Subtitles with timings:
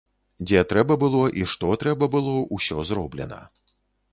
[0.45, 3.39] Дзе трэба было і што трэба было, усё зроблена.